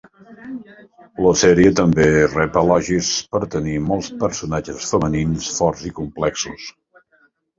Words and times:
La 1.25 1.33
sèrie 1.41 1.73
també 1.79 2.05
rep 2.31 2.55
elogis 2.61 3.11
per 3.35 3.41
tenir 3.55 3.77
molts 3.89 4.09
personatges 4.23 4.89
femenins 4.93 5.51
forts 5.59 5.85
i 5.91 5.95
complexos. 6.01 6.65